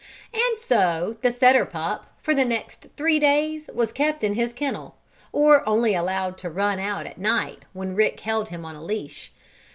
[0.33, 4.95] And so the setter pup, for the next three days, was kept in his kennel,
[5.31, 9.31] or only allowed to run out at night when Rick held him on a leash.